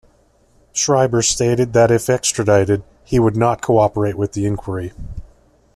[0.73, 4.93] Schreiber stated that if extradited, he would not cooperate with the inquiry.